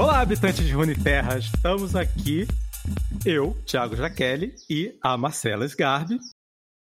[0.00, 2.46] Olá, habitantes de Runeterra, estamos aqui,
[3.26, 6.18] eu, Thiago Jaqueline, e a Marcela Sgarbi,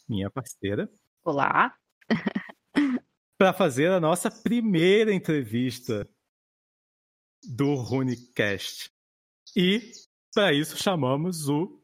[0.06, 0.86] minha parceira.
[1.24, 1.74] Olá.
[3.38, 6.06] para fazer a nossa primeira entrevista
[7.42, 8.92] do Runecast.
[9.56, 9.92] E,
[10.34, 11.82] para isso, chamamos o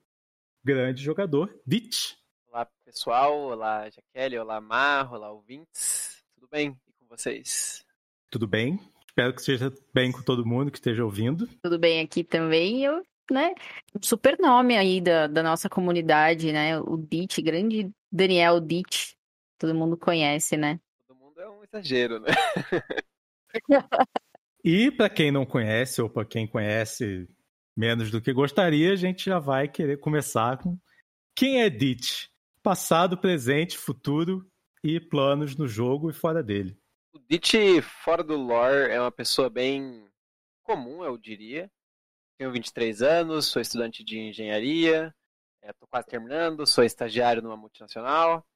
[0.62, 2.12] grande jogador, Ditch.
[2.46, 3.32] Olá, pessoal.
[3.34, 4.38] Olá, Jaqueline.
[4.38, 5.10] Olá, Mar.
[5.10, 6.22] Olá, ouvintes.
[6.34, 6.78] Tudo bem?
[6.86, 7.86] E com vocês?
[8.28, 8.78] Tudo bem.
[9.12, 11.46] Espero que esteja bem com todo mundo que esteja ouvindo.
[11.62, 12.82] Tudo bem aqui também.
[12.82, 13.54] Eu, né,
[14.00, 16.80] super nome aí da, da nossa comunidade, né?
[16.80, 19.12] O Ditch, grande Daniel Ditch.
[19.58, 20.80] Todo mundo conhece, né?
[21.06, 22.30] Todo mundo é um exagero, né?
[24.64, 27.28] e para quem não conhece, ou para quem conhece
[27.76, 30.78] menos do que gostaria, a gente já vai querer começar com
[31.34, 32.28] quem é Ditch?
[32.62, 34.50] Passado, presente, futuro
[34.82, 36.80] e planos no jogo e fora dele.
[37.14, 40.08] O Ditch, fora do lore, é uma pessoa bem
[40.62, 41.70] comum, eu diria.
[42.38, 45.14] Tenho 23 anos, sou estudante de engenharia,
[45.62, 48.46] estou quase terminando, sou estagiário numa multinacional,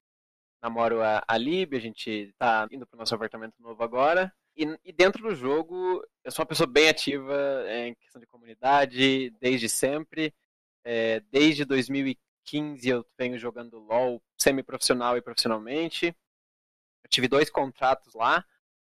[0.63, 4.33] namoro a, a Lib, a gente está indo para o nosso apartamento novo agora.
[4.57, 9.29] E, e, dentro do jogo, eu sou uma pessoa bem ativa em questão de comunidade,
[9.39, 10.35] desde sempre.
[10.83, 16.17] É, desde 2015 eu venho jogando LoL semi-profissional e profissionalmente.
[17.07, 18.45] Eu tive dois contratos lá.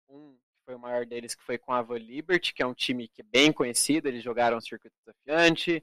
[0.06, 3.08] Um foi o maior deles, que foi com a Ava Liberty, que é um time
[3.08, 4.06] que é bem conhecido.
[4.06, 5.82] Eles jogaram o circuito desafiante.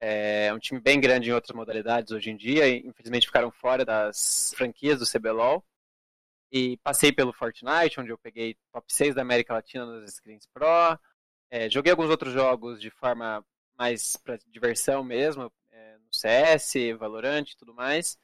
[0.00, 2.66] É um time bem grande em outras modalidades hoje em dia.
[2.66, 5.62] E, infelizmente ficaram fora das franquias do CBLOL.
[6.50, 10.98] E passei pelo Fortnite, onde eu peguei top 6 da América Latina nas Screens Pro.
[11.50, 13.44] É, joguei alguns outros jogos de forma
[13.76, 18.16] mais para diversão mesmo, é, no CS, Valorant e tudo mais.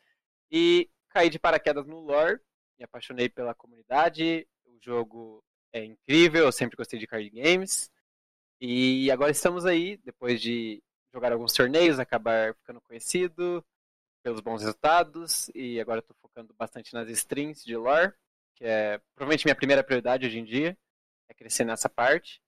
[0.51, 2.41] E caí de paraquedas no lore,
[2.79, 4.47] me apaixonei pela comunidade.
[4.65, 7.91] O jogo é incrível, eu sempre gostei de card games.
[8.61, 13.65] E agora estamos aí, depois de jogar alguns torneios, acabar ficando conhecido,
[14.25, 18.11] pelos bons resultados e agora estou focando bastante nas strings de lore,
[18.55, 20.77] que é provavelmente minha primeira prioridade hoje em dia,
[21.29, 22.41] é crescer nessa parte.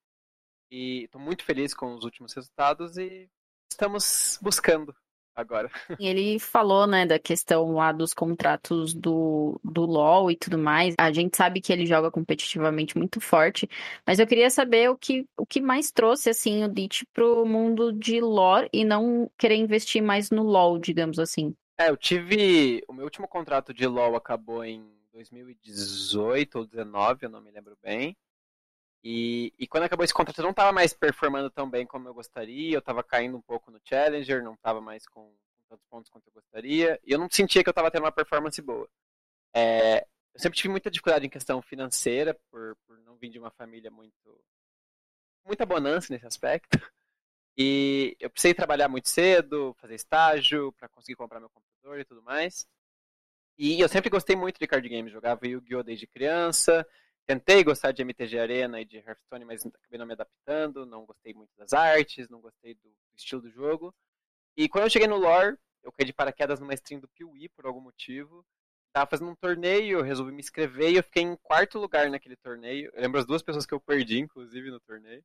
[0.70, 3.30] E estou muito feliz com os últimos resultados e
[3.70, 4.96] estamos buscando
[5.36, 5.70] agora.
[6.00, 10.94] Ele falou, né, da questão lá dos contratos do, do LoL e tudo mais.
[10.98, 13.68] A gente sabe que ele joga competitivamente muito forte,
[14.06, 17.92] mas eu queria saber o que, o que mais trouxe, assim, o Ditch pro mundo
[17.92, 21.54] de lore e não querer investir mais no LoL, digamos assim.
[21.78, 22.82] É, eu tive.
[22.88, 24.82] O meu último contrato de LoL acabou em
[25.12, 28.16] 2018 ou 2019, eu não me lembro bem.
[29.08, 32.12] E, e quando acabou esse contrato, eu não estava mais performando tão bem como eu
[32.12, 32.74] gostaria.
[32.74, 36.26] Eu estava caindo um pouco no Challenger, não estava mais com, com, tantos pontos quanto
[36.26, 36.98] eu gostaria.
[37.04, 38.88] E eu não sentia que eu estava tendo uma performance boa.
[39.54, 43.52] É, eu sempre tive muita dificuldade em questão financeira, por, por não vir de uma
[43.52, 44.44] família muito.
[45.44, 46.76] muita bonança nesse aspecto.
[47.56, 52.24] E eu precisei trabalhar muito cedo, fazer estágio para conseguir comprar meu computador e tudo
[52.24, 52.66] mais.
[53.56, 55.84] E eu sempre gostei muito de card games, jogava Yu-Gi-Oh!
[55.84, 56.84] desde criança.
[57.26, 60.86] Tentei gostar de MTG Arena e de Hearthstone, mas acabei não me adaptando.
[60.86, 63.94] Não gostei muito das artes, não gostei do estilo do jogo.
[64.56, 67.66] E quando eu cheguei no lore, eu caí de paraquedas numa stream do Piuí por
[67.66, 68.44] algum motivo.
[68.92, 72.36] Tava fazendo um torneio, eu resolvi me inscrever e eu fiquei em quarto lugar naquele
[72.36, 72.90] torneio.
[72.94, 75.22] Eu lembro as duas pessoas que eu perdi, inclusive, no torneio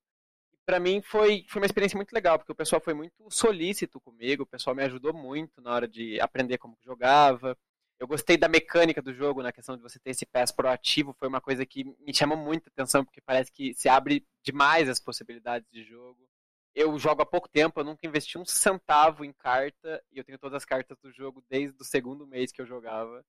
[0.66, 4.44] para mim foi, foi uma experiência muito legal, porque o pessoal foi muito solícito comigo,
[4.44, 7.58] o pessoal me ajudou muito na hora de aprender como jogava.
[8.02, 11.28] Eu gostei da mecânica do jogo, na questão de você ter esse pass proativo, foi
[11.28, 15.70] uma coisa que me chamou muita atenção, porque parece que se abre demais as possibilidades
[15.70, 16.28] de jogo.
[16.74, 20.40] Eu jogo há pouco tempo, eu nunca investi um centavo em carta, e eu tenho
[20.40, 23.24] todas as cartas do jogo desde o segundo mês que eu jogava.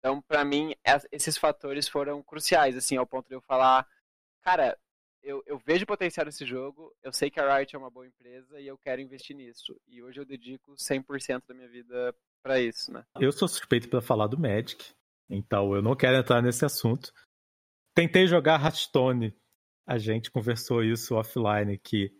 [0.00, 0.74] Então, para mim,
[1.12, 3.86] esses fatores foram cruciais, assim, ao ponto de eu falar,
[4.42, 4.76] cara,
[5.22, 8.60] eu, eu vejo potencial nesse jogo, eu sei que a Riot é uma boa empresa
[8.60, 9.80] e eu quero investir nisso.
[9.86, 12.12] E hoje eu dedico 100% da minha vida
[12.44, 13.02] para isso, né?
[13.18, 14.92] Eu sou suspeito para falar do Magic,
[15.30, 17.10] então eu não quero entrar nesse assunto.
[17.94, 19.34] Tentei jogar Hearthstone,
[19.86, 22.12] a gente conversou isso offline, que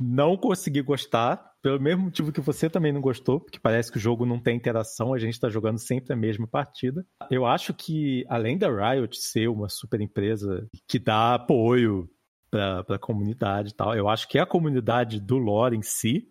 [0.00, 4.00] não consegui gostar, pelo mesmo motivo que você também não gostou, porque parece que o
[4.00, 7.04] jogo não tem interação, a gente está jogando sempre a mesma partida.
[7.30, 12.08] Eu acho que, além da Riot ser uma super empresa que dá apoio
[12.50, 16.28] para a comunidade e tal, eu acho que a comunidade do lore em si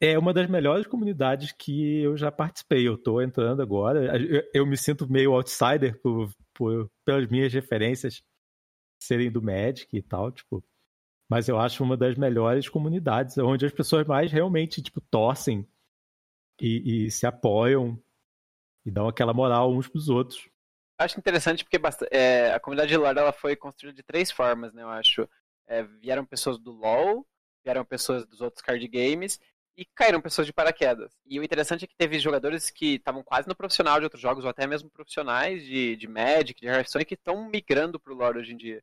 [0.00, 2.86] é uma das melhores comunidades que eu já participei.
[2.86, 8.22] Eu estou entrando agora, eu, eu, me sinto meio outsider por, por, pelas minhas referências
[9.02, 10.64] serem do Magic e tal, tipo
[11.28, 15.68] mas eu acho uma das melhores comunidades, onde as pessoas mais realmente tipo torcem
[16.60, 18.00] e, e se apoiam
[18.84, 20.48] e dão aquela moral uns pros outros.
[20.98, 24.82] Acho interessante porque é, a comunidade de lore ela foi construída de três formas, né?
[24.82, 25.28] Eu acho.
[25.66, 27.26] é, vieram pessoas do LoL,
[27.64, 29.40] vieram pessoas dos outros card games
[29.76, 31.12] e caíram pessoas de paraquedas.
[31.26, 34.44] E o interessante é que teve jogadores que estavam quase no profissional de outros jogos,
[34.44, 38.38] ou até mesmo profissionais de, de Magic, de Hearthstone, que estão migrando para o lore
[38.38, 38.82] hoje em dia.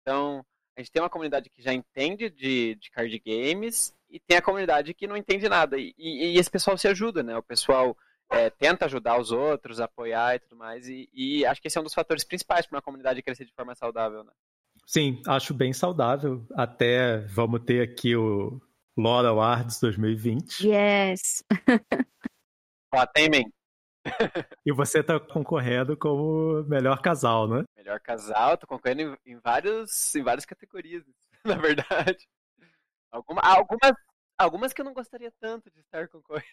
[0.00, 0.44] Então,
[0.76, 4.42] a gente tem uma comunidade que já entende de, de card games e tem a
[4.42, 5.76] comunidade que não entende nada.
[5.78, 7.36] E, e, e esse pessoal se ajuda, né?
[7.36, 7.96] O pessoal
[8.30, 10.88] é, tenta ajudar os outros, apoiar e tudo mais.
[10.88, 13.52] E, e acho que esse é um dos fatores principais para uma comunidade crescer de
[13.52, 14.32] forma saudável, né?
[14.86, 16.46] Sim, acho bem saudável.
[16.54, 18.60] Até vamos ter aqui o
[18.96, 20.66] Lore Awards 2020.
[20.66, 21.42] Yes!
[22.92, 23.28] Ó, tem,
[24.64, 27.64] e você tá concorrendo como melhor casal, né?
[27.76, 31.02] Melhor casal, tô concorrendo em, em, vários, em várias categorias,
[31.44, 32.28] na verdade.
[33.10, 33.92] Alguma, algumas,
[34.36, 36.44] algumas que eu não gostaria tanto de estar concorrendo.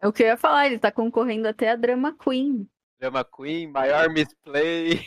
[0.00, 2.68] É o que eu ia falar, ele tá concorrendo até a Drama Queen.
[2.98, 5.04] Drama Queen, maior misplay.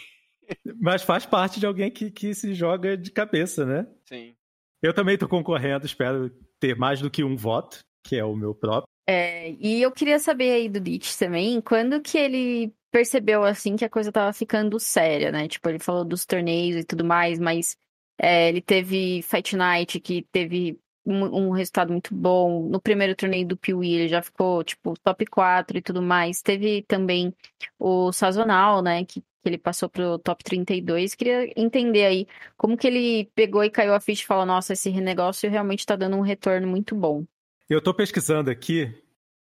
[0.80, 3.88] Mas faz parte de alguém que, que se joga de cabeça, né?
[4.06, 4.36] Sim.
[4.82, 6.30] Eu também tô concorrendo, espero
[6.60, 8.88] ter mais do que um voto, que é o meu próprio.
[9.08, 13.86] É, e eu queria saber aí do Ditch também, quando que ele percebeu, assim, que
[13.86, 15.48] a coisa tava ficando séria, né?
[15.48, 17.78] Tipo, ele falou dos torneios e tudo mais, mas
[18.20, 22.68] é, ele teve Fight Night, que teve um, um, resultado muito bom.
[22.70, 26.42] No primeiro torneio do Piuí, ele já ficou, tipo, top 4 e tudo mais.
[26.42, 27.34] Teve também
[27.80, 31.16] o Sazonal, né, que, que ele passou pro top 32.
[31.16, 34.92] Queria entender aí como que ele pegou e caiu a ficha e falou, nossa, esse
[34.92, 37.26] negócio realmente tá dando um retorno muito bom.
[37.70, 38.94] Eu tô pesquisando aqui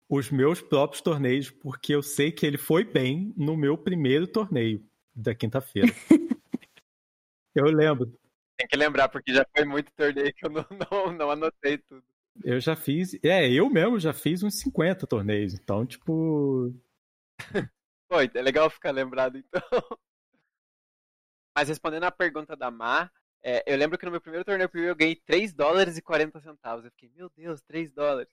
[0.09, 4.85] os meus próprios torneios, porque eu sei que ele foi bem no meu primeiro torneio
[5.15, 5.89] da quinta-feira.
[7.55, 8.13] eu lembro.
[8.57, 12.05] Tem que lembrar, porque já foi muito torneio que eu não, não, não anotei tudo.
[12.45, 13.19] Eu já fiz.
[13.23, 15.55] É, eu mesmo já fiz uns 50 torneios.
[15.55, 16.75] Então, tipo.
[18.13, 19.63] Pô, é legal ficar lembrado, então.
[21.57, 23.11] Mas respondendo a pergunta da Mar,
[23.43, 26.85] é, eu lembro que no meu primeiro torneio eu ganhei 3 dólares e 40 centavos.
[26.85, 28.31] Eu fiquei, meu Deus, 3 dólares.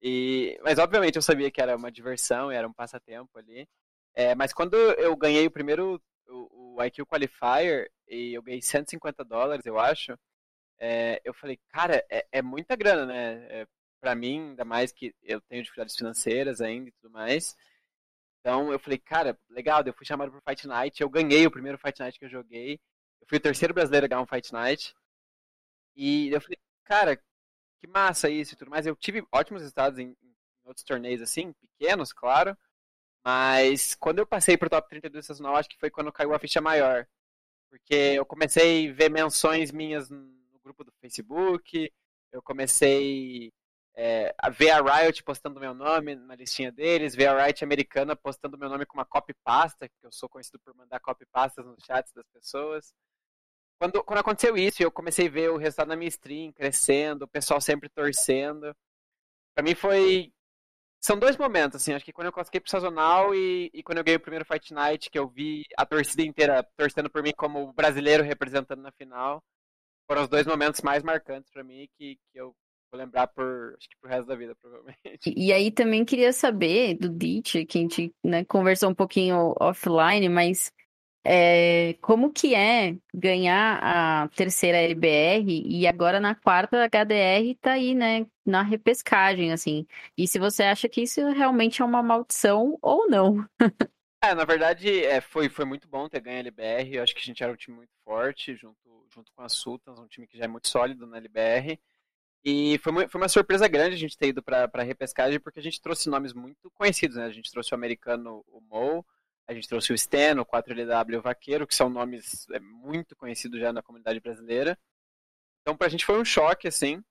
[0.00, 3.68] E, mas obviamente eu sabia que era uma diversão, era um passatempo ali.
[4.14, 9.22] É, mas quando eu ganhei o primeiro o, o IQ Qualifier e eu ganhei 150
[9.22, 10.18] dólares, eu acho,
[10.78, 13.46] é, eu falei, cara, é, é muita grana, né?
[13.50, 13.66] É,
[14.00, 17.54] para mim, ainda mais que eu tenho dificuldades financeiras ainda e tudo mais.
[18.40, 21.78] Então eu falei, cara, legal, eu fui chamado pro Fight Night, eu ganhei o primeiro
[21.78, 22.80] Fight Night que eu joguei.
[23.20, 24.94] Eu fui o terceiro brasileiro a ganhar um Fight Night.
[25.94, 28.86] E eu falei, cara, que massa isso e tudo mais.
[28.86, 30.34] Eu tive ótimos resultados em, em
[30.64, 32.56] outros torneios assim, pequenos, claro.
[33.24, 36.60] Mas quando eu passei pro top 32 sazonal, acho que foi quando caiu a ficha
[36.60, 37.06] maior.
[37.70, 41.92] Porque eu comecei a ver menções minhas no grupo do Facebook,
[42.32, 43.52] eu comecei
[43.94, 48.58] é, ver a Riot postando meu nome na listinha deles, ver a Riot americana postando
[48.58, 51.82] meu nome com uma copy pasta, que eu sou conhecido por mandar copy pastas nos
[51.84, 52.94] chats das pessoas.
[53.78, 57.28] Quando, quando aconteceu isso, eu comecei a ver o resultado na minha stream crescendo, o
[57.28, 58.74] pessoal sempre torcendo.
[59.54, 60.32] Para mim foi
[61.02, 64.04] são dois momentos, assim, acho que quando eu consegui pro sazonal e, e quando eu
[64.04, 67.72] ganhei o primeiro Fight Night, que eu vi a torcida inteira torcendo por mim como
[67.72, 69.42] brasileiro representando na final,
[70.06, 72.54] foram os dois momentos mais marcantes para mim que, que eu
[72.90, 75.32] vou lembrar por, acho que pro resto da vida, provavelmente.
[75.36, 80.28] E aí também queria saber do Ditch, que a gente né, conversou um pouquinho offline,
[80.28, 80.72] mas
[81.24, 87.72] é, como que é ganhar a terceira LBR e agora na quarta a HDR tá
[87.72, 89.86] aí, né, na repescagem, assim.
[90.16, 93.46] E se você acha que isso realmente é uma maldição ou não?
[94.24, 96.94] é, na verdade, é, foi, foi muito bom ter ganho a LBR.
[96.94, 100.00] Eu acho que a gente era um time muito forte, junto, junto com a Sultans,
[100.00, 101.78] um time que já é muito sólido na LBR.
[102.44, 105.62] E foi, foi uma surpresa grande a gente ter ido para a repescagem, porque a
[105.62, 107.24] gente trouxe nomes muito conhecidos, né?
[107.24, 109.04] A gente trouxe o americano, o Mo,
[109.46, 113.60] a gente trouxe o Steno, o 4LW o Vaqueiro, que são nomes é, muito conhecidos
[113.60, 114.78] já na comunidade brasileira.
[115.60, 117.02] Então, pra gente foi um choque, assim.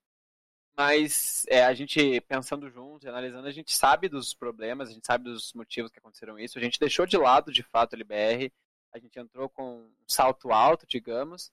[0.75, 5.05] Mas é, a gente, pensando juntos e analisando, a gente sabe dos problemas, a gente
[5.05, 6.57] sabe dos motivos que aconteceram isso.
[6.57, 8.51] A gente deixou de lado, de fato, o LBR.
[8.93, 11.51] A gente entrou com um salto alto, digamos.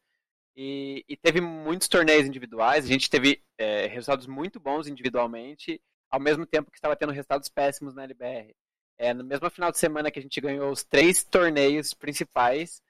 [0.57, 2.85] E, e teve muitos torneios individuais.
[2.85, 7.49] A gente teve é, resultados muito bons individualmente, ao mesmo tempo que estava tendo resultados
[7.49, 8.55] péssimos na LBR.
[8.99, 12.81] É, no mesmo final de semana que a gente ganhou os três torneios principais,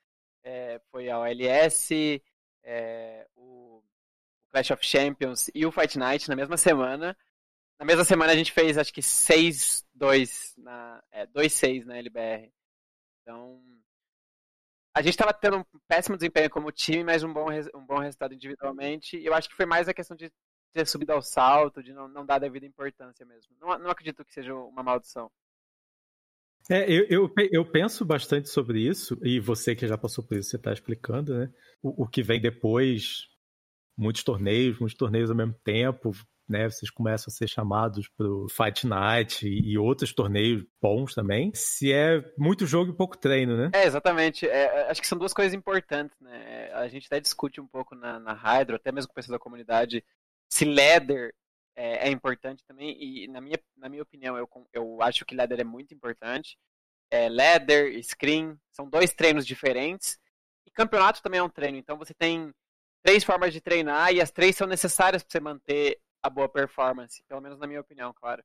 [0.44, 2.22] é, foi a OLS,
[2.62, 3.82] é, o
[4.50, 7.16] Clash of Champions e o Fight Night na mesma semana.
[7.78, 11.02] Na mesma semana a gente fez acho que 6-2 na.
[11.10, 12.52] É, 2-6 na LBR.
[13.22, 13.60] Então.
[14.96, 18.32] A gente estava tendo um péssimo desempenho como time, mas um bom, um bom resultado
[18.32, 19.18] individualmente.
[19.18, 20.32] E eu acho que foi mais a questão de
[20.72, 23.54] ter subido ao salto, de não, não dar devida importância mesmo.
[23.60, 25.30] Não, não acredito que seja uma maldição.
[26.70, 30.48] É, eu, eu, eu, penso bastante sobre isso, e você que já passou por isso,
[30.48, 31.52] você está explicando, né?
[31.82, 33.28] O, o, que vem depois
[33.94, 36.12] muitos torneios, muitos torneios ao mesmo tempo,
[36.48, 36.68] né?
[36.68, 41.50] Vocês começam a ser chamados para o Fight Night e, e, outros torneios bons também.
[41.54, 43.70] Se é muito jogo e pouco treino, né?
[43.74, 44.46] É, exatamente.
[44.46, 46.70] É, é, acho que são duas coisas importantes, né?
[46.72, 50.04] A gente até discute um pouco na, na Hydro, até mesmo com pessoas da comunidade,
[50.48, 51.34] se ladder
[51.74, 52.96] é, é, importante também.
[52.98, 56.56] E na minha, na minha opinião, eu, eu acho que ladder é muito importante.
[57.10, 57.28] É,
[58.02, 60.18] screen, são dois treinos diferentes.
[60.66, 61.76] E campeonato também é um treino.
[61.76, 62.52] Então você tem
[63.06, 67.22] três formas de treinar e as três são necessárias para você manter a boa performance,
[67.28, 68.42] pelo menos na minha opinião, claro.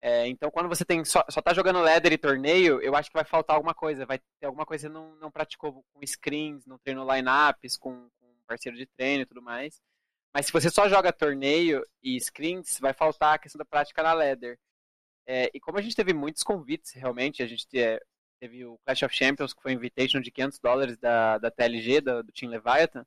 [0.00, 3.16] É, então, quando você tem só, só tá jogando ladder e torneio, eu acho que
[3.16, 4.04] vai faltar alguma coisa.
[4.04, 8.10] Vai ter alguma coisa que você não, não praticou com screens, não treinou lineups, com,
[8.20, 9.80] com parceiro de treino e tudo mais.
[10.34, 14.12] Mas se você só joga torneio e screens, vai faltar a questão da prática na
[14.12, 14.58] ladder.
[15.26, 17.98] É, e como a gente teve muitos convites, realmente, a gente é,
[18.38, 22.02] teve o Clash of Champions, que foi um invitation de 500 dólares da, da TLG,
[22.02, 23.06] do, do Team Leviathan,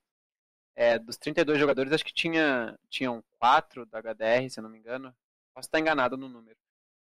[0.78, 4.78] é, dos 32 jogadores, acho que tinha, tinham 4 da HDR, se eu não me
[4.78, 5.12] engano.
[5.52, 6.56] Posso estar enganado no número.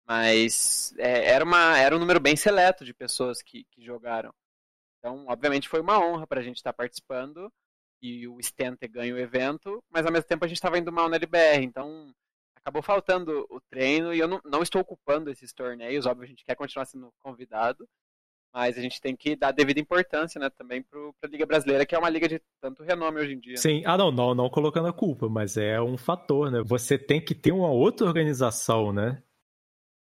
[0.07, 4.33] Mas é, era, uma, era um número bem seleto de pessoas que, que jogaram.
[4.97, 7.53] Então, obviamente, foi uma honra para a gente estar participando
[8.01, 10.91] e o Stan ter ganho o evento, mas ao mesmo tempo a gente estava indo
[10.91, 11.63] mal na LBR.
[11.63, 12.11] Então,
[12.55, 16.07] acabou faltando o treino e eu não, não estou ocupando esses torneios.
[16.07, 17.88] Óbvio, a gente quer continuar sendo convidado,
[18.53, 21.96] mas a gente tem que dar devida importância, né, também para a Liga Brasileira, que
[21.96, 23.58] é uma liga de tanto renome hoje em dia.
[23.58, 26.62] Sim, ah não, não, não colocando a culpa, mas é um fator, né?
[26.65, 29.22] Você tem que ter uma outra organização, né?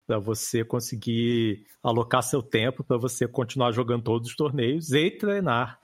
[0.08, 5.80] Para você conseguir alocar seu tempo, para você continuar jogando todos os torneios e treinar,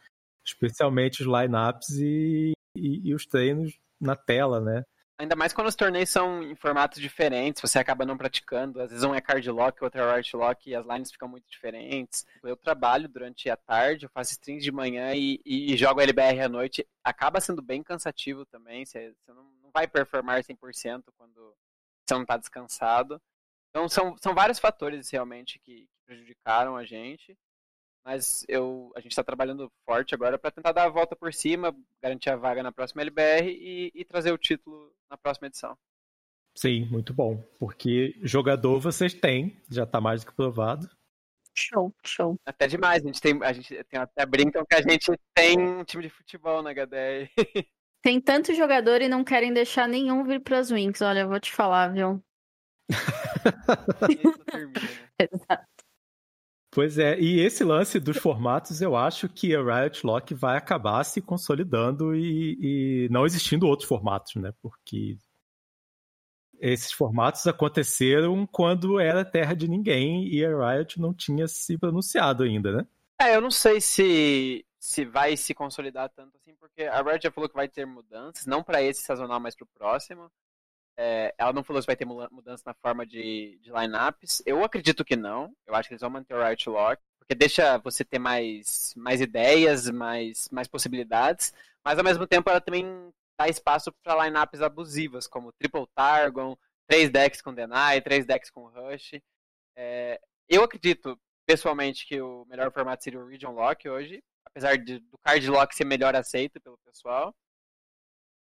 [0.46, 4.84] especialmente os lineups e, e, e os treinos na tela, né?
[5.18, 8.82] Ainda mais quando os torneios são em formatos diferentes, você acaba não praticando.
[8.82, 11.50] Às vezes um é card lock, outro é right lock, e as lines ficam muito
[11.50, 12.26] diferentes.
[12.44, 16.50] Eu trabalho durante a tarde, eu faço streams de manhã e, e jogo LBR à
[16.50, 16.86] noite.
[17.02, 21.56] Acaba sendo bem cansativo também, você, você não, não, vai performar 100% quando
[22.06, 23.22] você não está descansado.
[23.70, 27.38] Então são, são vários fatores realmente que prejudicaram a gente.
[28.06, 31.76] Mas eu, a gente está trabalhando forte agora para tentar dar a volta por cima,
[32.02, 35.76] garantir a vaga na próxima LBR e, e trazer o título na próxima edição.
[36.56, 37.44] Sim, muito bom.
[37.60, 40.88] Porque jogador vocês têm, já está mais do que provado.
[41.58, 42.40] Show, show.
[42.46, 43.02] Até demais.
[43.04, 46.10] A gente tem, a gente tem até brincam que a gente tem um time de
[46.10, 47.30] futebol na HDR.
[48.04, 51.02] Tem tanto jogador e não querem deixar nenhum vir para as Wings.
[51.02, 52.24] Olha, eu vou te falar, viu?
[54.52, 54.88] termina, né?
[55.20, 55.75] Exato.
[56.76, 61.02] Pois é, e esse lance dos formatos, eu acho que a Riot Lock vai acabar
[61.06, 64.54] se consolidando e, e não existindo outros formatos, né?
[64.62, 65.18] Porque
[66.60, 72.44] esses formatos aconteceram quando era terra de ninguém e a Riot não tinha se pronunciado
[72.44, 72.88] ainda, né?
[73.22, 77.32] É, eu não sei se, se vai se consolidar tanto assim, porque a Riot já
[77.32, 80.30] falou que vai ter mudanças, não para esse sazonal, mas para o próximo.
[80.98, 84.42] É, ela não falou se vai ter mudança na forma de, de lineups.
[84.46, 85.54] Eu acredito que não.
[85.66, 89.20] Eu acho que eles vão manter o Riot Lock, porque deixa você ter mais, mais
[89.20, 92.86] ideias, mais, mais possibilidades, mas ao mesmo tempo ela também
[93.38, 98.68] dá espaço para lineups abusivas, como Triple Targon, três decks com Deny, três decks com
[98.68, 99.20] Rush.
[99.76, 105.00] É, eu acredito, pessoalmente, que o melhor formato seria o Region Lock hoje, apesar de,
[105.00, 107.36] do Card Lock ser melhor aceito pelo pessoal.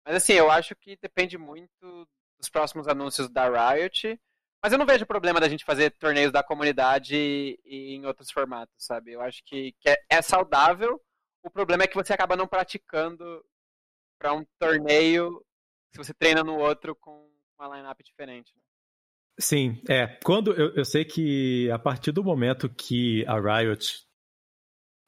[0.06, 2.06] Mas assim, eu acho que depende muito
[2.38, 4.20] dos próximos anúncios da Riot.
[4.62, 8.74] Mas eu não vejo problema da gente fazer torneios da comunidade e em outros formatos,
[8.78, 9.12] sabe?
[9.12, 11.00] Eu acho que, que é, é saudável.
[11.42, 13.44] O problema é que você acaba não praticando
[14.18, 15.44] para um torneio
[15.92, 18.52] se você treina no outro com uma lineup diferente.
[18.56, 18.62] Né?
[19.38, 20.18] Sim, é.
[20.24, 24.06] Quando eu, eu sei que a partir do momento que a Riot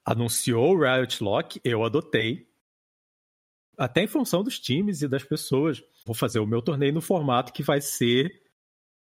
[0.05, 2.46] anunciou o Riot Lock, eu adotei
[3.77, 5.83] até em função dos times e das pessoas.
[6.05, 8.31] Vou fazer o meu torneio no formato que vai ser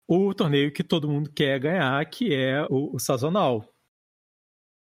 [0.09, 3.69] o torneio que todo mundo quer ganhar, que é o, o sazonal.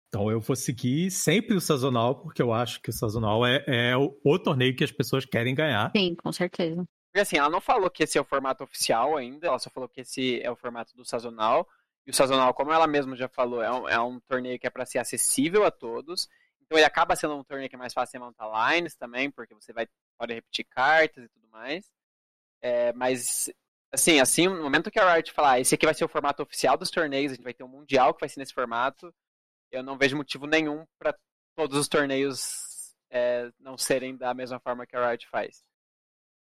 [0.09, 3.97] Então eu vou seguir sempre o sazonal, porque eu acho que o sazonal é, é
[3.97, 5.90] o, o, torneio que as pessoas querem ganhar.
[5.97, 6.85] Sim, com certeza.
[7.06, 9.88] Porque assim, ela não falou que esse é o formato oficial ainda, ela só falou
[9.88, 11.66] que esse é o formato do sazonal.
[12.06, 14.71] E o sazonal, como ela mesma já falou, é um, é um torneio que é
[14.71, 16.28] para ser acessível a todos.
[16.64, 19.54] Então ele acaba sendo um torneio que é mais fácil de montar lines também, porque
[19.54, 19.87] você vai
[20.18, 21.90] pode repetir cartas e tudo mais.
[22.62, 23.50] É, mas
[23.92, 26.42] assim, assim, no momento que a Riot falar, ah, esse aqui vai ser o formato
[26.42, 29.14] oficial dos torneios, a gente vai ter um mundial que vai ser nesse formato,
[29.71, 31.14] eu não vejo motivo nenhum para
[31.54, 35.62] todos os torneios é, não serem da mesma forma que a Riot faz.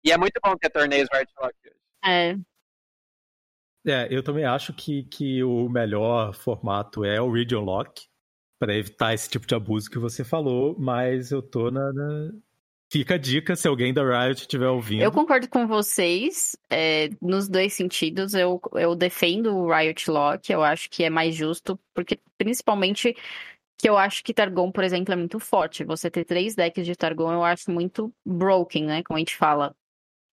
[0.03, 1.75] E é muito bom ter torneios Riot Lock hoje.
[2.05, 2.35] É.
[3.85, 8.05] É, eu também acho que, que o melhor formato é o Region Lock
[8.59, 12.31] para evitar esse tipo de abuso que você falou, mas eu tô na, na,
[12.89, 15.03] Fica a dica se alguém da Riot estiver ouvindo.
[15.03, 18.33] Eu concordo com vocês é, nos dois sentidos.
[18.33, 23.13] Eu, eu defendo o Riot Lock, eu acho que é mais justo, porque principalmente
[23.77, 25.83] que eu acho que Targon, por exemplo, é muito forte.
[25.83, 29.03] Você ter três decks de Targon eu acho muito broken, né?
[29.03, 29.75] Como a gente fala.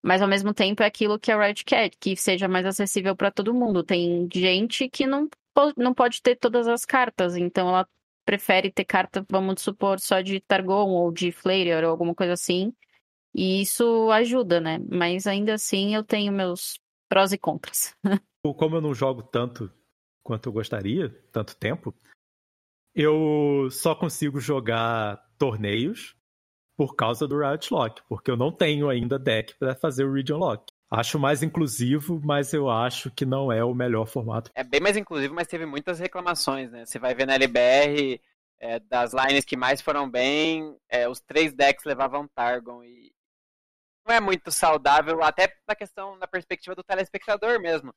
[0.01, 3.33] Mas ao mesmo tempo é aquilo que a Riot quer, que seja mais acessível para
[3.33, 3.83] todo mundo.
[3.83, 5.29] Tem gente que não,
[5.77, 7.89] não pode ter todas as cartas, então ela
[8.25, 12.75] prefere ter carta, vamos supor, só de Targon ou de Flareon ou alguma coisa assim.
[13.35, 14.79] E isso ajuda, né?
[14.89, 16.79] Mas ainda assim eu tenho meus
[17.09, 17.97] prós e contras.
[18.59, 19.71] Como eu não jogo tanto
[20.23, 21.95] quanto eu gostaria, tanto tempo,
[22.95, 26.17] eu só consigo jogar torneios
[26.77, 30.39] por causa do Riot Lock, porque eu não tenho ainda deck para fazer o Region
[30.39, 30.73] Lock.
[30.95, 34.51] Acho mais inclusivo, mas eu acho que não é o melhor formato.
[34.55, 36.87] É bem mais inclusivo, mas teve muitas reclamações, né?
[36.87, 38.21] Você vai ver na LBR,
[38.61, 43.13] é, das lines que mais foram bem, é, os três decks levavam Targon e
[44.07, 47.93] não é muito saudável, até na questão, na perspectiva do telespectador mesmo.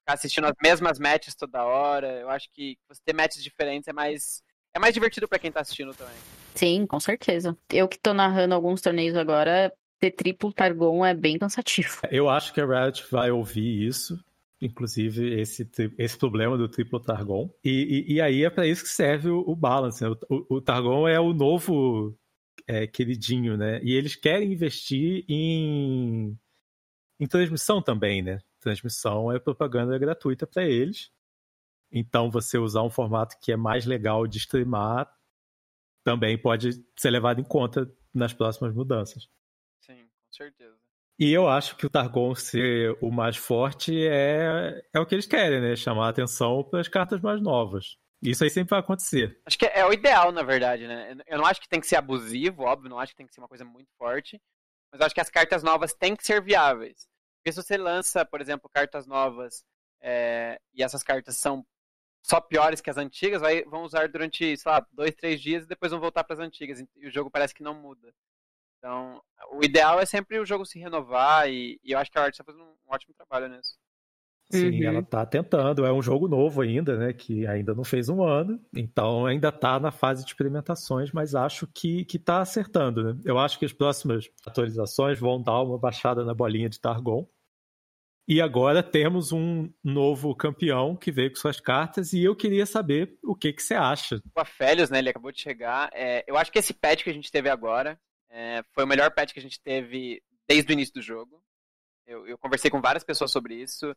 [0.00, 3.92] Ficar assistindo as mesmas matches toda hora, eu acho que você ter matches diferentes é
[3.92, 4.40] mais
[4.72, 6.14] é mais divertido para quem tá assistindo também.
[6.54, 7.56] Sim, com certeza.
[7.70, 12.00] Eu que tô narrando alguns torneios agora, ter triplo Targon é bem cansativo.
[12.10, 14.18] Eu acho que a Riot vai ouvir isso,
[14.60, 17.50] inclusive esse, esse problema do triplo Targon.
[17.64, 20.02] E, e, e aí é para isso que serve o, o balance.
[20.02, 20.10] Né?
[20.28, 22.16] O, o, Targon é o novo
[22.66, 23.80] é, queridinho, né?
[23.82, 26.38] E eles querem investir em,
[27.18, 28.40] em transmissão também, né?
[28.60, 31.10] Transmissão é propaganda gratuita para eles.
[31.90, 35.10] Então você usar um formato que é mais legal de streamar
[36.04, 39.28] também pode ser levado em conta nas próximas mudanças
[40.36, 40.76] certeza.
[41.18, 45.26] E eu acho que o Targon ser o mais forte é, é o que eles
[45.26, 45.74] querem, né?
[45.74, 47.96] Chamar a atenção para as cartas mais novas.
[48.22, 49.40] Isso aí sempre vai acontecer.
[49.46, 51.16] Acho que é o ideal, na verdade, né?
[51.26, 53.40] Eu não acho que tem que ser abusivo, óbvio, não acho que tem que ser
[53.40, 54.40] uma coisa muito forte.
[54.92, 57.08] Mas acho que as cartas novas têm que ser viáveis.
[57.38, 59.64] Porque se você lança, por exemplo, cartas novas
[60.00, 61.64] é, e essas cartas são
[62.22, 65.68] só piores que as antigas, vai, vão usar durante, sei lá, dois, três dias e
[65.68, 66.80] depois vão voltar para as antigas.
[66.96, 68.12] E o jogo parece que não muda.
[68.86, 69.20] Então,
[69.50, 72.32] o ideal é sempre o jogo se renovar e, e eu acho que a Art
[72.32, 73.76] está fazendo um ótimo trabalho nisso.
[74.48, 74.84] Sim, uhum.
[74.84, 75.84] ela está tentando.
[75.84, 77.12] É um jogo novo ainda, né?
[77.12, 78.60] Que ainda não fez um ano.
[78.72, 83.20] Então ainda está na fase de experimentações, mas acho que, que tá acertando, né?
[83.24, 87.28] Eu acho que as próximas atualizações vão dar uma baixada na bolinha de Targon.
[88.28, 93.18] E agora temos um novo campeão que veio com suas cartas e eu queria saber
[93.24, 94.20] o que, que você acha.
[94.32, 95.00] O Afélios, né?
[95.00, 95.90] Ele acabou de chegar.
[95.92, 99.10] É, eu acho que esse patch que a gente teve agora, é, foi o melhor
[99.10, 101.42] patch que a gente teve desde o início do jogo.
[102.06, 103.90] Eu, eu, conversei com várias pessoas sobre isso.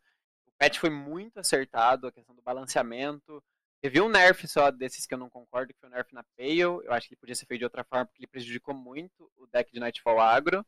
[0.48, 3.44] O patch foi muito acertado, a questão do balanceamento.
[3.82, 6.60] Teve um nerf só desses que eu não concordo, que foi o nerf na Pale.
[6.60, 9.48] Eu acho que ele podia ser feito de outra forma, porque ele prejudicou muito o
[9.48, 10.66] deck de Nightfall agro.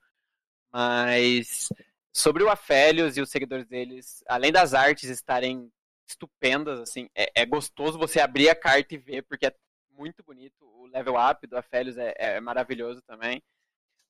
[0.71, 1.67] Mas
[2.13, 5.71] sobre o Afélios e os seguidores deles, além das artes estarem
[6.07, 9.55] estupendas, assim, é, é, gostoso você abrir a carta e ver, porque é
[9.97, 10.65] muito bonito.
[10.65, 13.41] O level up do Afélios é, é maravilhoso também.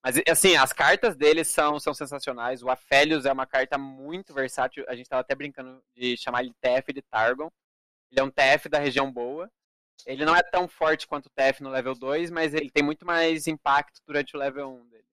[0.03, 2.63] Mas, assim, as cartas deles são, são sensacionais.
[2.63, 4.83] O Afélios é uma carta muito versátil.
[4.87, 7.51] A gente estava até brincando de chamar ele TF de Targon.
[8.11, 9.49] Ele é um TF da região boa.
[10.05, 13.05] Ele não é tão forte quanto o TF no level 2, mas ele tem muito
[13.05, 15.05] mais impacto durante o level 1 dele.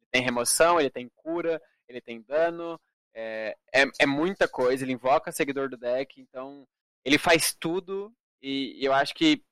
[0.00, 2.80] Ele tem remoção, ele tem cura, ele tem dano.
[3.12, 4.84] É, é, é muita coisa.
[4.84, 6.20] Ele invoca seguidor do deck.
[6.20, 6.64] Então,
[7.04, 8.12] ele faz tudo.
[8.40, 9.42] E, e eu acho que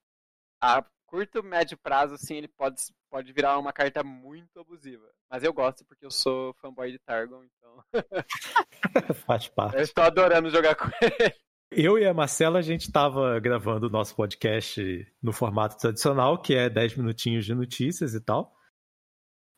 [0.61, 2.77] a curto, médio prazo, assim, ele pode,
[3.11, 5.07] pode virar uma carta muito abusiva.
[5.31, 7.85] Mas eu gosto porque eu sou fanboy de Targon, então.
[9.27, 9.77] Faz parte.
[9.77, 11.35] Eu estou adorando jogar com ele.
[11.71, 14.81] Eu e a Marcela, a gente estava gravando o nosso podcast
[15.23, 18.55] no formato tradicional, que é 10 minutinhos de notícias e tal.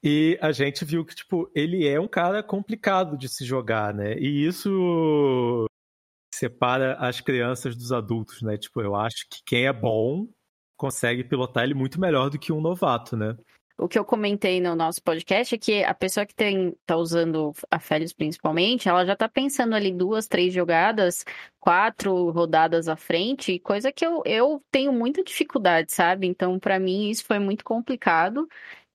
[0.03, 4.19] E a gente viu que, tipo, ele é um cara complicado de se jogar, né?
[4.19, 5.67] E isso
[6.35, 8.57] separa as crianças dos adultos, né?
[8.57, 10.27] Tipo, eu acho que quem é bom
[10.81, 13.37] consegue pilotar ele muito melhor do que um novato, né?
[13.77, 17.53] O que eu comentei no nosso podcast é que a pessoa que tem, tá usando
[17.71, 21.25] a Félix principalmente, ela já tá pensando ali duas, três jogadas,
[21.59, 26.27] quatro rodadas à frente, coisa que eu, eu tenho muita dificuldade, sabe?
[26.27, 28.47] Então, para mim, isso foi muito complicado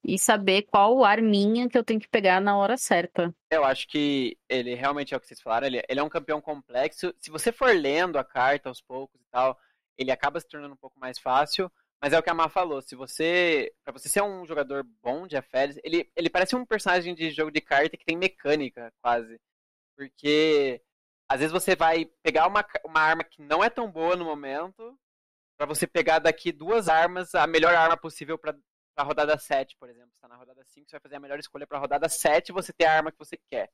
[0.04, 3.34] e saber qual arminha que eu tenho que pegar na hora certa.
[3.50, 6.40] Eu acho que ele realmente é o que vocês falaram, ele, ele é um campeão
[6.40, 7.12] complexo.
[7.18, 9.58] Se você for lendo a carta aos poucos e tal,
[9.98, 11.70] ele acaba se tornando um pouco mais fácil.
[12.00, 13.72] Mas é o que a Má falou, se você.
[13.82, 17.50] para você ser um jogador bom de Aphelios, ele, ele parece um personagem de jogo
[17.50, 19.40] de carta que tem mecânica, quase.
[19.96, 20.82] Porque
[21.28, 24.98] às vezes você vai pegar uma, uma arma que não é tão boa no momento,
[25.56, 28.54] para você pegar daqui duas armas, a melhor arma possível para
[28.96, 30.10] pra rodada 7, por exemplo.
[30.10, 32.72] Você tá na rodada 5, você vai fazer a melhor escolha pra rodada 7 você
[32.72, 33.70] ter a arma que você quer.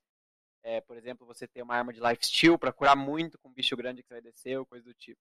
[0.65, 3.77] É, por exemplo, você ter uma arma de lifesteal para curar muito com um bicho
[3.77, 5.21] grande que você vai descer ou coisa do tipo.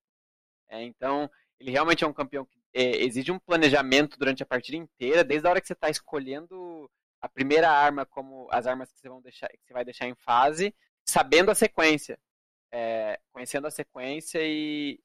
[0.72, 1.30] É, então,
[1.60, 5.46] ele realmente é um campeão que é, exige um planejamento durante a partida inteira, desde
[5.46, 6.90] a hora que você está escolhendo
[7.22, 10.16] a primeira arma como as armas que você, vão deixar, que você vai deixar em
[10.16, 10.74] fase,
[11.06, 12.18] sabendo a sequência,
[12.72, 14.98] é, conhecendo a sequência e,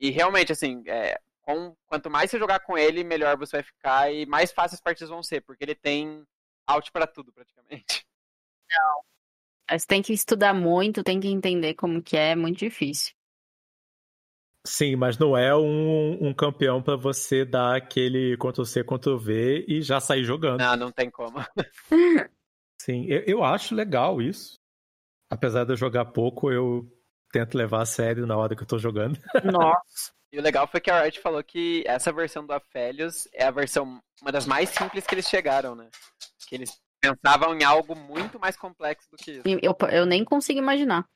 [0.00, 4.12] e realmente, assim, é, com, quanto mais você jogar com ele, melhor você vai ficar
[4.12, 6.26] e mais fáceis as partidas vão ser, porque ele tem
[6.66, 8.04] out para tudo, praticamente.
[8.68, 9.78] Não.
[9.78, 13.14] Você tem que estudar muito, tem que entender como que é, é muito difícil.
[14.66, 20.00] Sim, mas não é um, um campeão para você dar aquele Ctrl-C, Ctrl-V e já
[20.00, 20.60] sair jogando.
[20.60, 21.36] Não, não tem como.
[22.80, 24.58] Sim, eu, eu acho legal isso.
[25.30, 26.90] Apesar de eu jogar pouco, eu
[27.30, 29.18] tento levar a sério na hora que eu tô jogando.
[29.44, 30.12] Nossa.
[30.32, 33.50] E o legal foi que a Riot falou que essa versão do Aphelios é a
[33.50, 35.88] versão, uma das mais simples que eles chegaram, né?
[36.48, 39.42] Que eles pensavam em algo muito mais complexo do que isso.
[39.62, 41.06] Eu, eu nem consigo imaginar.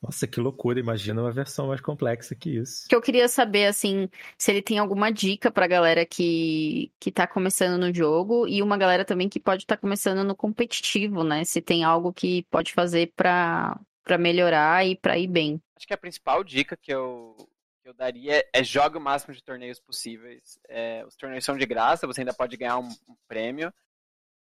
[0.00, 0.78] Nossa, que loucura!
[0.78, 2.86] Imagina uma versão mais complexa que isso.
[2.88, 7.26] Que eu queria saber, assim, se ele tem alguma dica pra galera que, que tá
[7.26, 11.44] começando no jogo e uma galera também que pode estar tá começando no competitivo, né?
[11.44, 15.60] Se tem algo que pode fazer pra, pra melhorar e pra ir bem.
[15.76, 17.34] Acho que a principal dica que eu,
[17.82, 20.58] que eu daria é jogue o máximo de torneios possíveis.
[20.68, 23.72] É, os torneios são de graça, você ainda pode ganhar um, um prêmio.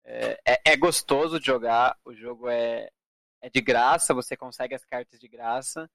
[0.03, 2.89] É, é, é, gostoso de jogar, o jogo é,
[3.45, 5.87] é de graça, você consegue as cartas de graça.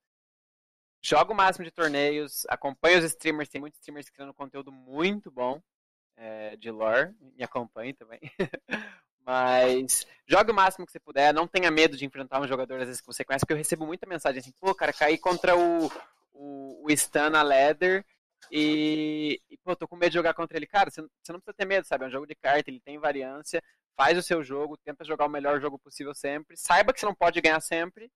[1.02, 5.60] Joga o máximo de torneios, acompanha os streamers, tem muitos streamers criando conteúdo muito bom
[6.16, 8.20] é, de lore, me acompanhe também.
[9.26, 12.86] Mas joga o máximo que você puder, não tenha medo de enfrentar um jogador às
[12.86, 15.90] vezes que você conhece, porque eu recebo muita mensagem assim, pô, cara, caí contra o,
[16.32, 18.06] o, o Stan na Leather
[18.48, 20.66] e, e, pô, tô com medo de jogar contra ele.
[20.68, 22.04] Cara, você, você não precisa ter medo, sabe?
[22.04, 23.60] É um jogo de carta, ele tem variância
[24.00, 26.56] faz o seu jogo, tenta jogar o melhor jogo possível sempre.
[26.56, 28.10] Saiba que você não pode ganhar sempre,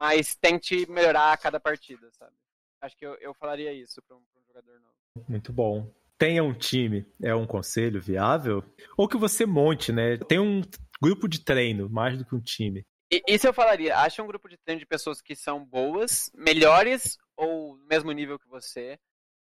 [0.00, 2.32] mas tente melhorar a cada partida, sabe?
[2.80, 5.28] Acho que eu, eu falaria isso para um, um, jogador novo.
[5.28, 5.92] Muito bom.
[6.16, 8.64] Tenha um time, é um conselho viável?
[8.96, 10.16] Ou que você monte, né?
[10.16, 10.62] Tem um
[11.02, 12.82] grupo de treino, mais do que um time.
[13.12, 13.98] E, isso eu falaria.
[13.98, 18.38] Acha um grupo de treino de pessoas que são boas, melhores ou no mesmo nível
[18.38, 18.98] que você.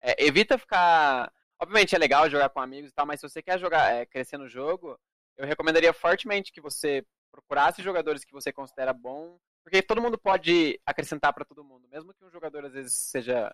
[0.02, 1.32] É, evita ficar.
[1.58, 4.38] Obviamente é legal jogar com amigos e tal, mas se você quer jogar, é, crescer
[4.38, 5.00] no jogo,
[5.42, 10.80] eu recomendaria fortemente que você procurasse jogadores que você considera bom, porque todo mundo pode
[10.86, 13.54] acrescentar para todo mundo, mesmo que um jogador às vezes seja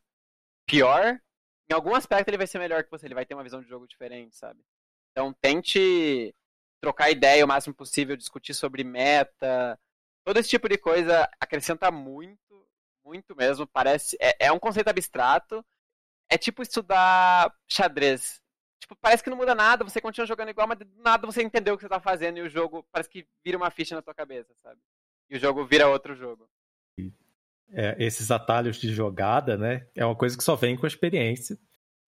[0.65, 1.19] pior,
[1.69, 3.69] em algum aspecto ele vai ser melhor que você, ele vai ter uma visão de
[3.69, 4.61] jogo diferente, sabe?
[5.11, 6.35] Então tente
[6.81, 9.79] trocar ideia o máximo possível, discutir sobre meta,
[10.25, 12.67] todo esse tipo de coisa acrescenta muito,
[13.03, 13.65] muito mesmo.
[13.65, 15.65] Parece é, é um conceito abstrato.
[16.29, 18.41] É tipo estudar xadrez
[18.79, 21.73] tipo, parece que não muda nada, você continua jogando igual, mas do nada você entendeu
[21.73, 24.13] o que você tá fazendo e o jogo parece que vira uma ficha na tua
[24.13, 24.79] cabeça, sabe?
[25.29, 26.49] E o jogo vira outro jogo.
[27.69, 29.87] É, esses atalhos de jogada, né?
[29.93, 31.57] É uma coisa que só vem com a experiência.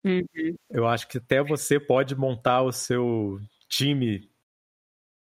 [0.04, 0.54] Uhum.
[0.70, 4.30] Eu acho que até você pode montar o seu time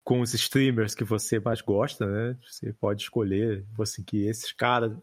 [0.03, 2.37] com os streamers que você mais gosta, né?
[2.43, 4.95] Você pode escolher, vou seguir esses caras,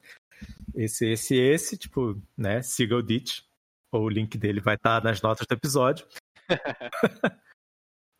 [0.74, 2.62] esse, esse, esse, tipo, né?
[2.62, 3.40] Siga o Ditch.
[3.90, 6.06] O link dele vai estar tá nas notas do episódio.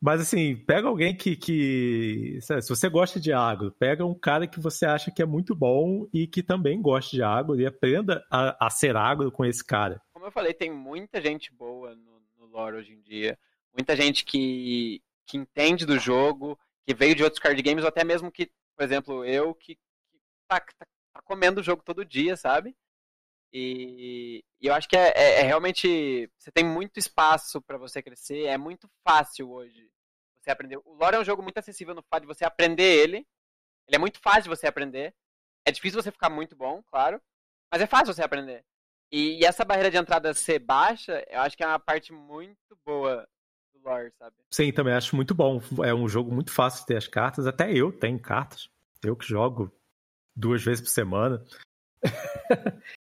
[0.03, 2.37] Mas assim, pega alguém que, que.
[2.41, 6.09] Se você gosta de agro, pega um cara que você acha que é muito bom
[6.13, 10.03] e que também gosta de agro e aprenda a, a ser agro com esse cara.
[10.13, 13.39] Como eu falei, tem muita gente boa no, no lore hoje em dia.
[13.73, 18.03] Muita gente que, que entende do jogo, que veio de outros card games, ou até
[18.03, 20.19] mesmo que, por exemplo, eu que, que
[20.49, 22.75] tá, tá, tá comendo o jogo todo dia, sabe?
[23.53, 26.31] E, e eu acho que é, é, é, realmente.
[26.39, 29.91] Você tem muito espaço para você crescer, é muito fácil hoje
[30.41, 30.79] você aprender.
[30.79, 33.27] O lore é um jogo muito acessível no fato de você aprender ele.
[33.87, 35.15] Ele é muito fácil de você aprender.
[35.67, 37.21] É difícil você ficar muito bom, claro.
[37.71, 38.65] Mas é fácil você aprender.
[39.11, 42.77] E, e essa barreira de entrada ser baixa, eu acho que é uma parte muito
[42.85, 43.29] boa
[43.75, 44.35] do lore, sabe?
[44.51, 45.61] Sim, também acho muito bom.
[45.85, 47.47] É um jogo muito fácil de ter as cartas.
[47.47, 48.71] Até eu tenho cartas.
[49.05, 49.71] Eu que jogo
[50.35, 51.45] duas vezes por semana.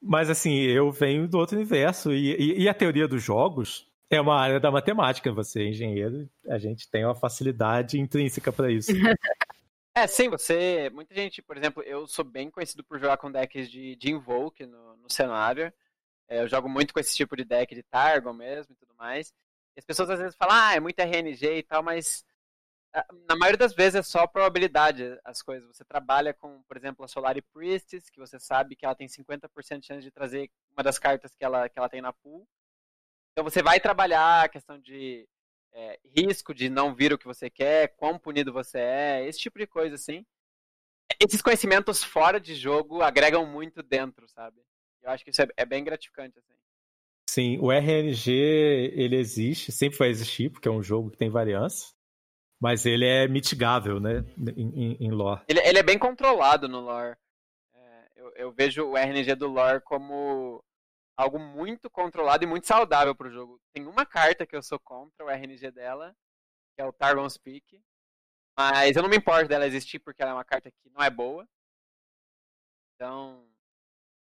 [0.00, 4.20] Mas assim, eu venho do outro universo e, e, e, a teoria dos jogos é
[4.20, 5.32] uma área da matemática.
[5.32, 8.90] Você é engenheiro, a gente tem uma facilidade intrínseca para isso.
[9.98, 10.90] É, sim, você.
[10.90, 14.66] Muita gente, por exemplo, eu sou bem conhecido por jogar com decks de, de Invoke
[14.66, 15.72] no, no cenário.
[16.28, 19.32] É, eu jogo muito com esse tipo de deck de Targon mesmo e tudo mais.
[19.74, 22.25] E as pessoas às vezes falam, ah, é muito RNG e tal, mas
[23.28, 25.68] na maioria das vezes é só probabilidade as coisas.
[25.68, 29.80] Você trabalha com, por exemplo, a Solari Priestess, que você sabe que ela tem 50%
[29.80, 32.46] de chance de trazer uma das cartas que ela, que ela tem na pool.
[33.32, 35.28] Então você vai trabalhar a questão de
[35.72, 39.58] é, risco de não vir o que você quer, quão punido você é, esse tipo
[39.58, 40.24] de coisa, assim.
[41.20, 44.60] Esses conhecimentos fora de jogo agregam muito dentro, sabe?
[45.02, 46.54] Eu acho que isso é, é bem gratificante, assim.
[47.28, 48.30] Sim, o RNG,
[48.94, 51.95] ele existe, sempre vai existir, porque é um jogo que tem variância.
[52.66, 54.24] Mas ele é mitigável, né?
[54.56, 55.40] Em, em, em lore.
[55.46, 57.16] Ele, ele, é bem controlado no lore.
[57.72, 60.64] É, eu, eu, vejo o RNG do lore como
[61.16, 63.60] algo muito controlado e muito saudável pro jogo.
[63.72, 66.12] Tem uma carta que eu sou contra o RNG dela,
[66.74, 67.80] que é o Targon's Peak.
[68.58, 71.08] Mas eu não me importo dela existir porque ela é uma carta que não é
[71.08, 71.46] boa.
[72.96, 73.48] Então,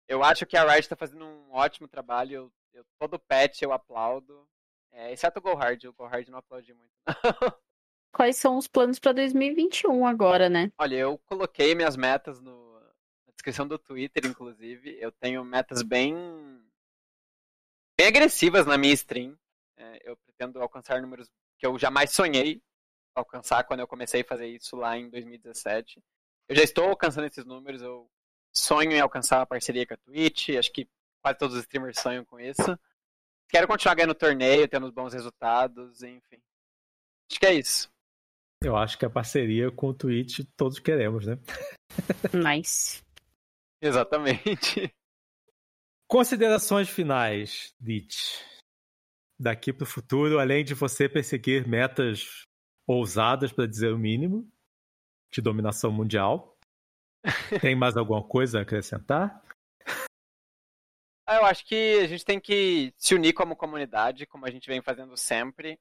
[0.08, 2.34] eu acho que a Riot está fazendo um ótimo trabalho.
[2.34, 4.48] Eu, eu, todo patch eu aplaudo.
[4.92, 5.86] É, exceto o Gohard.
[5.86, 6.90] O Gohard não aplaudi muito.
[8.12, 10.72] quais são os planos para 2021 agora, né?
[10.78, 12.80] Olha, eu coloquei minhas metas no,
[13.26, 14.96] na descrição do Twitter, inclusive.
[15.00, 16.14] Eu tenho metas bem,
[17.96, 19.36] bem agressivas na minha stream.
[19.76, 22.62] É, eu pretendo alcançar números que eu jamais sonhei
[23.14, 26.02] alcançar quando eu comecei a fazer isso lá em 2017.
[26.48, 28.10] Eu já estou alcançando esses números, eu
[28.54, 30.88] sonho em alcançar a parceria com a Twitch, acho que
[31.22, 32.78] quase todos os streamers sonham com isso.
[33.48, 36.40] Quero continuar ganhando torneio, tendo bons resultados, enfim.
[37.30, 37.90] Acho que é isso.
[38.62, 41.38] Eu acho que a parceria com o Twitch todos queremos, né?
[42.34, 43.02] Nice.
[43.80, 44.94] Exatamente.
[46.06, 48.42] Considerações finais, Ditch.
[49.40, 52.42] Daqui para o futuro, além de você perseguir metas
[52.86, 54.46] ousadas, para dizer o mínimo,
[55.32, 56.58] de dominação mundial,
[57.62, 59.42] tem mais alguma coisa a acrescentar?
[61.26, 64.66] Ah, eu acho que a gente tem que se unir como comunidade, como a gente
[64.66, 65.78] vem fazendo sempre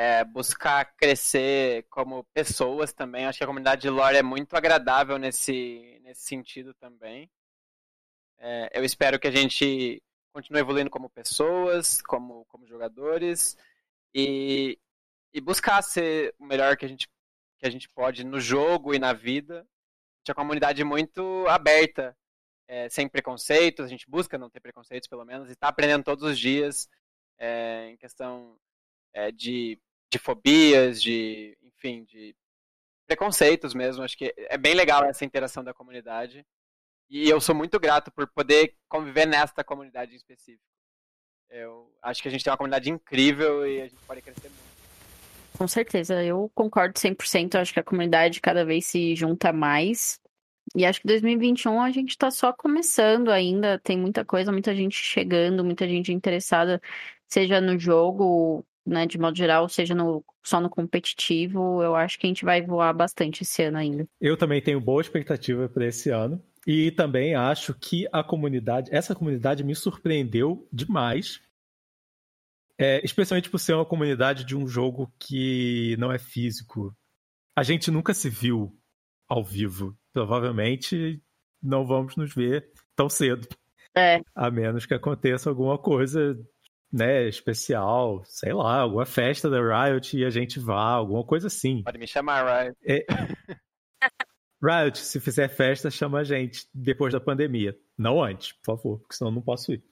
[0.00, 3.26] é, buscar crescer como pessoas também.
[3.26, 7.30] Acho que a comunidade de lore é muito agradável nesse, nesse sentido também.
[8.38, 13.58] É, eu espero que a gente continue evoluindo como pessoas, como, como jogadores
[14.14, 14.78] e,
[15.34, 17.06] e buscar ser o melhor que a, gente,
[17.58, 19.68] que a gente pode no jogo e na vida.
[20.26, 22.16] A é uma comunidade muito aberta,
[22.66, 26.24] é, sem preconceitos, a gente busca não ter preconceitos pelo menos, e está aprendendo todos
[26.24, 26.88] os dias
[27.36, 28.56] é, em questão
[29.12, 29.78] é, de,
[30.10, 32.34] de fobias, de, enfim, de
[33.06, 34.02] preconceitos mesmo.
[34.02, 36.44] Acho que é bem legal essa interação da comunidade.
[37.08, 40.64] E eu sou muito grato por poder conviver nesta comunidade em específico.
[41.48, 44.70] Eu acho que a gente tem uma comunidade incrível e a gente pode crescer muito.
[45.58, 47.54] Com certeza, eu concordo 100%.
[47.54, 50.20] Eu acho que a comunidade cada vez se junta mais.
[50.74, 53.78] E acho que 2021 a gente está só começando ainda.
[53.80, 56.80] Tem muita coisa, muita gente chegando, muita gente interessada,
[57.28, 62.26] seja no jogo, né, de modo geral, seja no, só no competitivo, eu acho que
[62.26, 64.06] a gente vai voar bastante esse ano ainda.
[64.20, 66.42] Eu também tenho boa expectativa para esse ano.
[66.66, 71.40] E também acho que a comunidade, essa comunidade me surpreendeu demais.
[72.78, 76.94] É, especialmente por ser uma comunidade de um jogo que não é físico.
[77.56, 78.74] A gente nunca se viu
[79.28, 79.96] ao vivo.
[80.12, 81.22] Provavelmente
[81.62, 83.46] não vamos nos ver tão cedo.
[83.94, 84.20] É.
[84.34, 86.38] A menos que aconteça alguma coisa
[86.92, 91.82] né, especial, sei lá, alguma festa da Riot e a gente vá, alguma coisa assim.
[91.82, 92.76] Pode me chamar, Riot.
[92.84, 93.06] É...
[94.62, 97.76] Riot, se fizer festa, chama a gente depois da pandemia.
[97.96, 99.82] Não antes, por favor, porque senão eu não posso ir.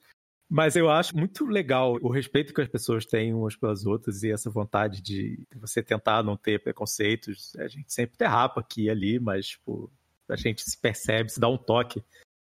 [0.51, 4.31] Mas eu acho muito legal o respeito que as pessoas têm umas pelas outras e
[4.31, 7.55] essa vontade de você tentar não ter preconceitos.
[7.57, 9.91] A gente sempre derrapa aqui e ali, mas tipo,
[10.27, 12.03] a gente se percebe, se dá um toque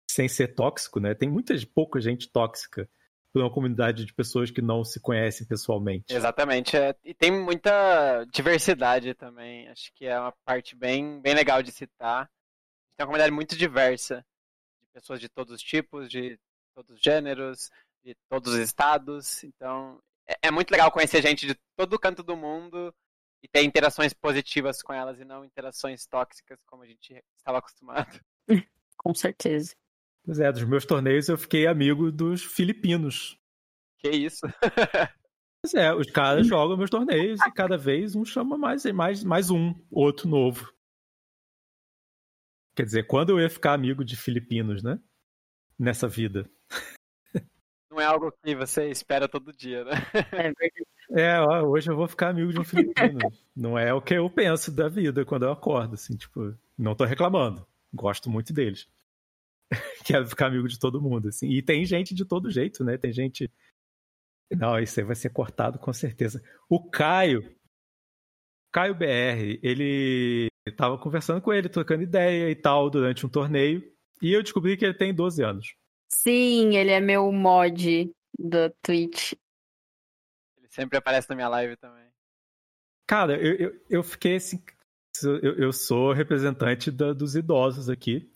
[0.10, 1.14] sem ser tóxico, né?
[1.14, 2.90] Tem muita pouca gente tóxica
[3.34, 6.14] por uma comunidade de pessoas que não se conhecem pessoalmente.
[6.14, 6.78] Exatamente.
[6.78, 9.68] É, e tem muita diversidade também.
[9.70, 12.30] Acho que é uma parte bem, bem legal de citar.
[12.96, 14.24] Tem uma comunidade muito diversa,
[14.80, 16.40] de pessoas de todos os tipos, de
[16.76, 17.72] todos os gêneros,
[18.06, 19.44] de todos os estados.
[19.44, 22.94] Então, é, é muito legal conhecer gente de todo canto do mundo
[23.42, 28.22] e ter interações positivas com elas e não interações tóxicas como a gente estava acostumado.
[28.96, 29.76] Com certeza.
[30.26, 33.38] Pois é, dos meus torneios eu fiquei amigo dos filipinos.
[33.98, 34.42] Que isso?
[35.62, 39.50] pois é, os caras jogam meus torneios e cada vez um chama mais, mais, mais
[39.50, 40.74] um, outro novo.
[42.76, 45.00] Quer dizer, quando eu ia ficar amigo de filipinos, né?
[45.78, 46.50] Nessa vida.
[47.92, 49.92] Não é algo que você espera todo dia, né?
[51.16, 53.20] É, é ó, hoje eu vou ficar amigo de um filipino.
[53.56, 57.04] não é o que eu penso da vida quando eu acordo, assim, tipo, não tô
[57.04, 57.68] reclamando.
[57.94, 58.88] Gosto muito deles.
[60.06, 61.50] Quero ficar amigo de todo mundo, assim.
[61.50, 62.98] E tem gente de todo jeito, né?
[62.98, 63.52] Tem gente.
[64.52, 66.44] Não, isso aí vai ser cortado com certeza.
[66.70, 67.44] O Caio,
[68.72, 73.84] Caio BR, ele tava conversando com ele, trocando ideia e tal, durante um torneio.
[74.22, 75.76] E eu descobri que ele tem 12 anos.
[76.12, 79.34] Sim, ele é meu mod do Twitch.
[80.58, 82.08] Ele sempre aparece na minha live também.
[83.08, 84.64] Cara, eu, eu, eu fiquei assim.
[85.22, 88.33] Eu, eu sou representante da, dos idosos aqui.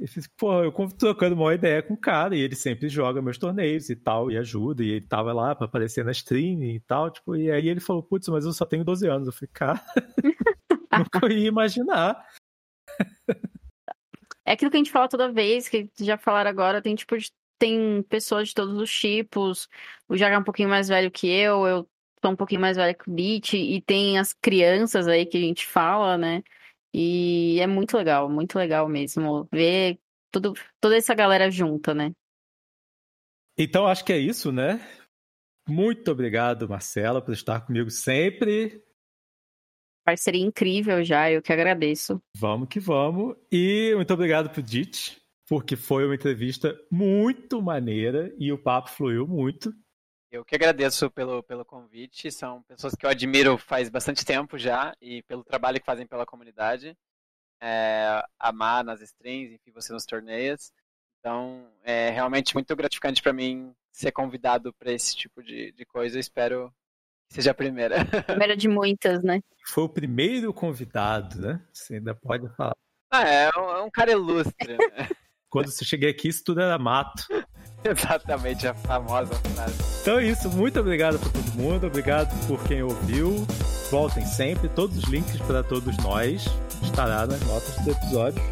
[0.00, 3.36] E fiz, pô, eu trocando uma ideia com o cara, e ele sempre joga meus
[3.36, 7.10] torneios e tal, e ajuda, e ele tava lá pra aparecer na stream e tal,
[7.10, 9.26] tipo, e aí ele falou, putz, mas eu só tenho 12 anos.
[9.26, 9.80] Eu falei, cara,
[10.98, 12.26] nunca ia imaginar.
[14.42, 17.30] É aquilo que a gente fala toda vez, que já falaram agora, tem tipo de
[17.56, 19.68] tem pessoas de todos os tipos.
[20.08, 21.88] O Jaga é um pouquinho mais velho que eu, eu
[22.20, 25.40] sou um pouquinho mais velho que o Beat, e tem as crianças aí que a
[25.40, 26.42] gente fala, né?
[26.92, 29.98] E é muito legal, muito legal mesmo ver
[30.30, 32.12] tudo, toda essa galera junta, né?
[33.56, 34.80] Então acho que é isso, né?
[35.68, 38.82] Muito obrigado, Marcela, por estar comigo sempre.
[40.04, 42.20] Parceria incrível já, eu que agradeço.
[42.36, 43.36] Vamos que vamos.
[43.52, 49.26] E muito obrigado pro Dit, porque foi uma entrevista muito maneira e o papo fluiu
[49.26, 49.72] muito.
[50.30, 52.30] Eu que agradeço pelo, pelo convite.
[52.30, 56.24] São pessoas que eu admiro faz bastante tempo já e pelo trabalho que fazem pela
[56.24, 56.96] comunidade.
[57.60, 60.72] É, amar nas strings, enfim, você nos torneios.
[61.18, 66.16] Então, é realmente muito gratificante para mim ser convidado para esse tipo de, de coisa.
[66.16, 66.72] Eu espero
[67.28, 68.04] que seja a primeira.
[68.24, 69.42] Primeira de muitas, né?
[69.66, 71.60] Foi o primeiro convidado, né?
[71.72, 72.76] Você ainda pode falar.
[73.10, 74.78] Ah, é, é um cara ilustre, né?
[75.50, 77.24] Quando você cheguei aqui, isso tudo era mato.
[77.84, 79.74] Exatamente, a famosa frase.
[80.02, 83.46] Então é isso, muito obrigado para todo mundo, obrigado por quem ouviu.
[83.90, 86.46] Voltem sempre, todos os links para todos nós
[86.82, 88.42] estará nas notas do episódio.